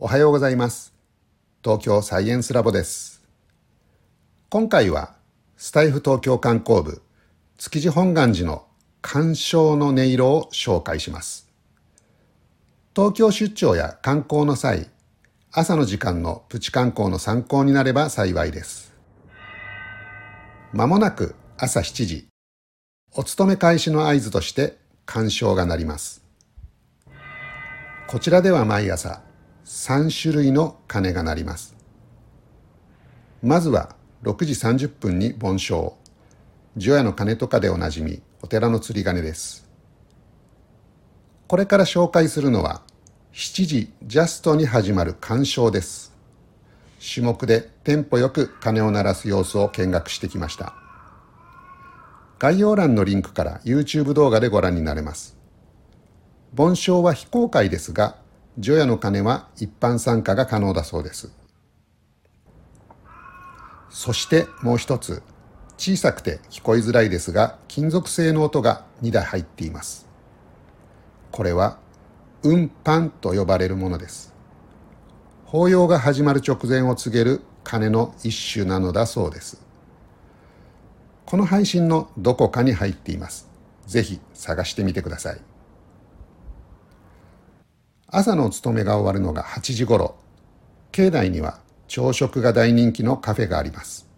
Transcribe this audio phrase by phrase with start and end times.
[0.00, 0.94] おはようございます。
[1.64, 3.20] 東京サイエンスラボです。
[4.48, 5.16] 今回は
[5.56, 7.02] スタイフ東京観光部
[7.56, 8.64] 築地本願寺の
[9.02, 11.50] 鑑賞の音色を紹介します。
[12.94, 14.88] 東京出張や観光の際、
[15.50, 18.94] 朝の時間のプチ観光の参考になれば幸いです。
[20.72, 22.28] まもなく朝7時、
[23.16, 26.22] お勤め開始の合図として鑑賞が鳴ります。
[28.06, 29.26] こちらでは毎朝
[29.68, 31.76] 3種類の鐘が鳴ります。
[33.42, 35.92] まずは6時30分に盆鐘、
[36.78, 39.68] 除夜の鐘とかでおなじみお寺の釣り鐘です。
[41.48, 42.80] これから紹介するのは
[43.34, 46.14] 7時ジャストに始まる鑑賞です。
[46.98, 50.76] 種目でテンポよく鐘を鳴らす様子を見学してきました。
[52.38, 55.36] 概要欄のリンクから YouTube 動画でご覧になれます。
[56.54, 58.16] 盆鐘は非公開ですが、
[58.58, 61.32] 除夜の鐘は一般参加が可能だそうです。
[63.88, 65.22] そしてもう一つ、
[65.76, 70.08] 小さくて聞こえづらいですが、金属製の音が2台入っています。
[71.30, 71.78] これは、
[72.42, 74.34] 運搬と呼ばれるものです。
[75.44, 79.64] 法要が始まる直前を告げる鐘の一種なのだそうです。
[81.26, 83.48] この配信のどこかに入っています。
[83.86, 85.47] ぜひ探してみてください。
[88.10, 90.16] 朝のお勤めが終わるのが8時頃、
[90.92, 94.08] 境内には朝食が大人気のカフェがあります。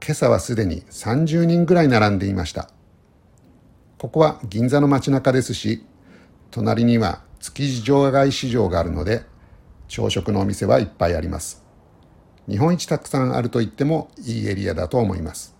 [0.00, 2.70] 今朝はすでに30人ぐらい並んでいました。
[3.98, 5.84] ここは銀座の街中ですし、
[6.52, 9.24] 隣には築地場外市場があるので、
[9.88, 11.64] 朝食のお店はいっぱいあります。
[12.48, 15.56] 日本一たくさんあると言ってもいいエリアだと思います。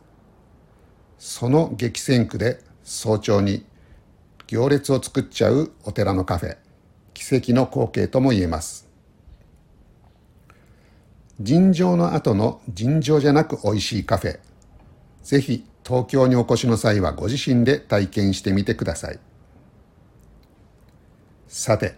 [1.18, 3.66] その激戦区で早朝に
[4.46, 6.56] 行列を作っちゃうお寺のカフェ、
[7.14, 8.88] 奇跡の光景とも言えます。
[11.40, 14.38] 尋常の後の尋常じゃなく美味しいカフェ。
[15.22, 19.18] ぜひ東京にお越しの際はご自身で体験してみてください。
[21.48, 21.96] さて、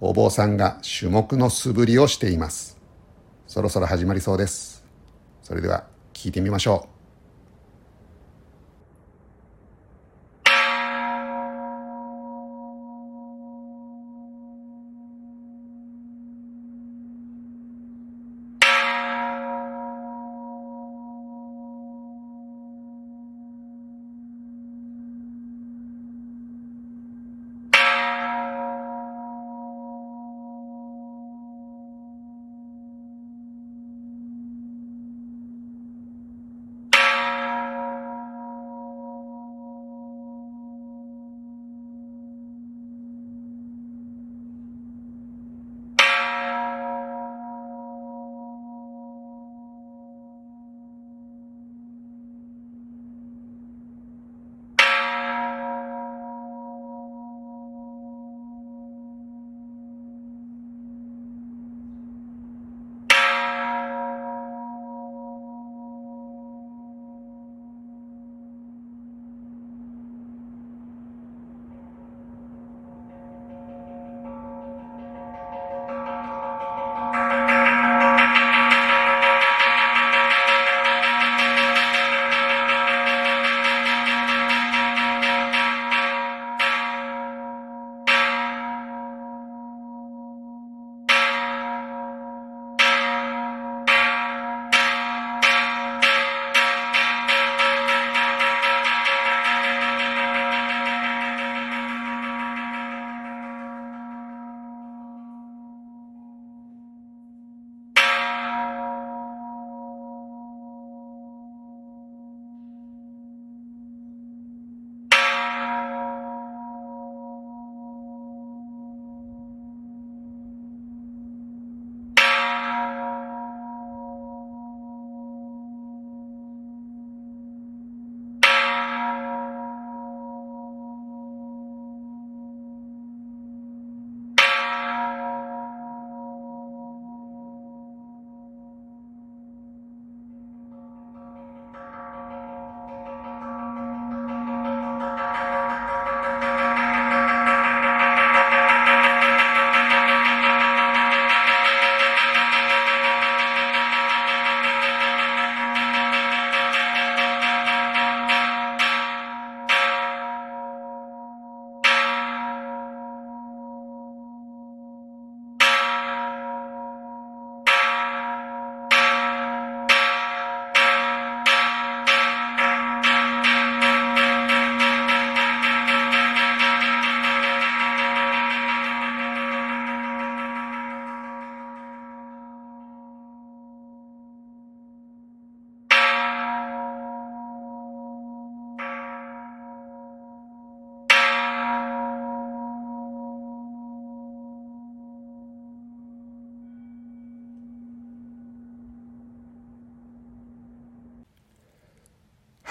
[0.00, 2.78] お坊さんが種目の素振りをしています。
[3.46, 4.84] そろそろ始まりそうです。
[5.42, 6.97] それでは聞いてみましょう。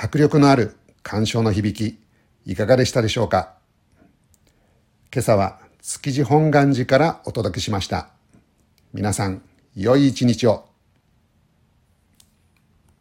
[0.07, 2.00] 迫力のある鑑賞の響き、
[2.50, 3.57] いかがでしたでしょうか？
[5.13, 8.12] 今朝は築地本願寺からお届けしました。
[8.94, 9.42] 皆さん、
[9.75, 10.69] 良い一日を。